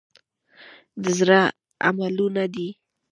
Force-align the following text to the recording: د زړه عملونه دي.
د 1.01 1.03
زړه 1.19 1.39
عملونه 1.87 2.43
دي. 2.53 2.67